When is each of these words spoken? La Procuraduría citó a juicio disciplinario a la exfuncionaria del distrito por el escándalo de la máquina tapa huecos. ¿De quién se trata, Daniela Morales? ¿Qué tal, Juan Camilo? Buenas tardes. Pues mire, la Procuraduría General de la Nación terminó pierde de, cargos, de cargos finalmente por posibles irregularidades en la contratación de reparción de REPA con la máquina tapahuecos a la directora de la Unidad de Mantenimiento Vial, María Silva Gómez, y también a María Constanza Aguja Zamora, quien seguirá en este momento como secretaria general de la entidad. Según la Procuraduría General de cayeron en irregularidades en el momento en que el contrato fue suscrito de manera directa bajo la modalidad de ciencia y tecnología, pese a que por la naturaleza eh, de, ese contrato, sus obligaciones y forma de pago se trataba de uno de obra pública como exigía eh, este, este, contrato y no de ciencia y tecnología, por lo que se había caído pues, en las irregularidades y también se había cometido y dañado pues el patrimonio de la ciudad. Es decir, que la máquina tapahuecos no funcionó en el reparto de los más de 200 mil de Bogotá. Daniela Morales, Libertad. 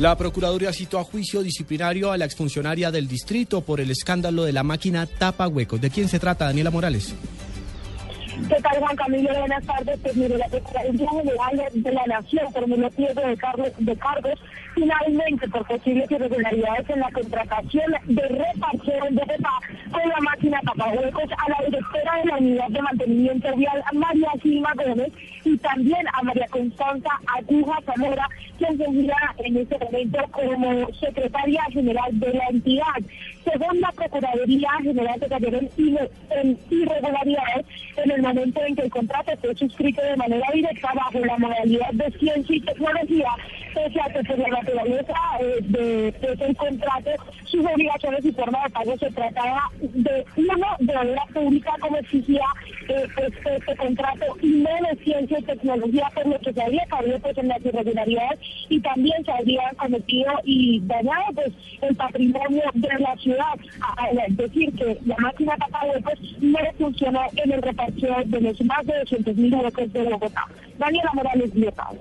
La 0.00 0.16
Procuraduría 0.16 0.72
citó 0.72 0.98
a 0.98 1.04
juicio 1.04 1.42
disciplinario 1.42 2.10
a 2.10 2.16
la 2.16 2.24
exfuncionaria 2.24 2.90
del 2.90 3.06
distrito 3.06 3.60
por 3.60 3.82
el 3.82 3.90
escándalo 3.90 4.44
de 4.44 4.52
la 4.54 4.62
máquina 4.62 5.04
tapa 5.04 5.46
huecos. 5.46 5.78
¿De 5.78 5.90
quién 5.90 6.08
se 6.08 6.18
trata, 6.18 6.46
Daniela 6.46 6.70
Morales? 6.70 7.12
¿Qué 8.48 8.56
tal, 8.62 8.78
Juan 8.78 8.96
Camilo? 8.96 9.30
Buenas 9.38 9.64
tardes. 9.64 9.98
Pues 10.02 10.16
mire, 10.16 10.38
la 10.38 10.48
Procuraduría 10.48 11.10
General 11.10 11.68
de 11.72 11.92
la 11.92 12.06
Nación 12.06 12.52
terminó 12.52 12.90
pierde 12.90 13.26
de, 13.26 13.36
cargos, 13.36 13.72
de 13.78 13.96
cargos 13.96 14.40
finalmente 14.74 15.48
por 15.48 15.66
posibles 15.66 16.10
irregularidades 16.10 16.88
en 16.90 17.00
la 17.00 17.10
contratación 17.10 17.92
de 18.06 18.22
reparción 18.22 19.14
de 19.14 19.24
REPA 19.24 19.60
con 19.90 20.08
la 20.08 20.20
máquina 20.20 20.60
tapahuecos 20.64 21.30
a 21.36 21.50
la 21.50 21.66
directora 21.66 22.16
de 22.16 22.24
la 22.26 22.36
Unidad 22.36 22.68
de 22.68 22.82
Mantenimiento 22.82 23.56
Vial, 23.56 23.82
María 23.92 24.30
Silva 24.42 24.72
Gómez, 24.76 25.12
y 25.44 25.56
también 25.58 26.06
a 26.12 26.22
María 26.22 26.46
Constanza 26.48 27.10
Aguja 27.38 27.80
Zamora, 27.84 28.28
quien 28.58 28.78
seguirá 28.78 29.34
en 29.38 29.56
este 29.56 29.78
momento 29.78 30.18
como 30.30 30.92
secretaria 30.94 31.62
general 31.70 32.20
de 32.20 32.34
la 32.34 32.46
entidad. 32.48 33.00
Según 33.44 33.80
la 33.80 33.90
Procuraduría 33.92 34.70
General 34.82 35.18
de 35.18 35.28
cayeron 35.28 35.68
en 35.78 36.58
irregularidades 36.70 37.66
en 38.10 38.16
el 38.16 38.22
momento 38.22 38.60
en 38.64 38.74
que 38.74 38.82
el 38.82 38.90
contrato 38.90 39.32
fue 39.40 39.54
suscrito 39.54 40.02
de 40.02 40.16
manera 40.16 40.46
directa 40.52 40.92
bajo 40.94 41.18
la 41.20 41.38
modalidad 41.38 41.92
de 41.92 42.10
ciencia 42.18 42.56
y 42.56 42.60
tecnología, 42.60 43.28
pese 43.74 44.00
a 44.00 44.12
que 44.12 44.24
por 44.24 44.38
la 44.38 44.48
naturaleza 44.48 45.14
eh, 45.40 45.58
de, 45.60 46.08
ese 46.08 46.54
contrato, 46.54 47.10
sus 47.44 47.64
obligaciones 47.64 48.24
y 48.24 48.32
forma 48.32 48.62
de 48.64 48.70
pago 48.70 48.96
se 48.98 49.10
trataba 49.10 49.70
de 49.80 50.24
uno 50.36 50.66
de 50.78 50.96
obra 50.96 51.24
pública 51.32 51.72
como 51.80 51.96
exigía 51.98 52.44
eh, 52.88 53.06
este, 53.16 53.56
este, 53.56 53.76
contrato 53.76 54.26
y 54.42 54.48
no 54.48 54.70
de 54.88 55.04
ciencia 55.04 55.38
y 55.38 55.42
tecnología, 55.42 56.08
por 56.14 56.26
lo 56.26 56.38
que 56.40 56.52
se 56.52 56.62
había 56.62 56.86
caído 56.86 57.18
pues, 57.20 57.38
en 57.38 57.48
las 57.48 57.64
irregularidades 57.64 58.40
y 58.68 58.80
también 58.80 59.24
se 59.24 59.32
había 59.32 59.70
cometido 59.76 60.32
y 60.44 60.80
dañado 60.84 61.24
pues 61.34 61.52
el 61.82 61.96
patrimonio 61.96 62.62
de 62.74 62.98
la 62.98 63.16
ciudad. 63.16 63.54
Es 64.26 64.36
decir, 64.36 64.74
que 64.74 64.98
la 65.06 65.16
máquina 65.18 65.56
tapahuecos 65.56 66.18
no 66.40 66.58
funcionó 66.78 67.20
en 67.36 67.52
el 67.52 67.62
reparto 67.62 68.06
de 68.26 68.40
los 68.40 68.60
más 68.64 68.86
de 68.86 68.98
200 69.00 69.36
mil 69.36 69.50
de 69.50 70.02
Bogotá. 70.04 70.46
Daniela 70.78 71.10
Morales, 71.14 71.54
Libertad. 71.54 71.94